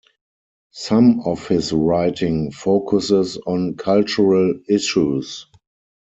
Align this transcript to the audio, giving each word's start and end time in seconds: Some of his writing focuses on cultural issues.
Some 0.73 1.19
of 1.27 1.47
his 1.47 1.71
writing 1.71 2.51
focuses 2.51 3.37
on 3.37 3.75
cultural 3.75 4.55
issues. 4.67 5.45